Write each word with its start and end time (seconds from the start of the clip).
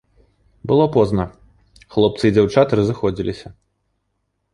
Было 0.69 0.85
позна, 0.95 1.25
хлопцы 1.97 2.23
і 2.31 2.35
дзяўчаты 2.37 2.79
разыходзіліся. 2.81 3.47